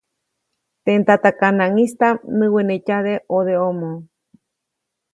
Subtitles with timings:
[0.83, 3.89] Teʼ ndatakanaŋʼistaʼm näwenetyade ʼodeʼomo.